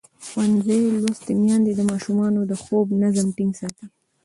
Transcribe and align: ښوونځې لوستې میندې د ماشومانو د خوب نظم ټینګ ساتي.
ښوونځې 0.27 0.79
لوستې 1.03 1.33
میندې 1.43 1.71
د 1.75 1.81
ماشومانو 1.91 2.39
د 2.51 2.53
خوب 2.63 2.87
نظم 3.01 3.27
ټینګ 3.37 3.53
ساتي. 3.61 3.85